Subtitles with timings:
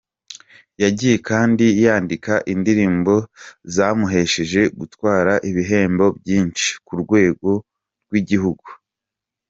[0.83, 3.13] Yagiye kandi yandika indirimbo
[3.75, 7.49] zamuhesheje gutwara ibihembo byinshi ku rwego
[8.07, 8.67] rw’igihugu.